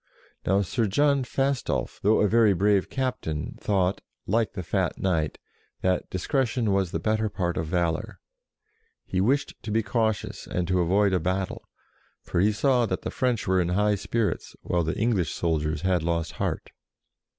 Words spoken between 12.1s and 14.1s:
for he saw that the French were in high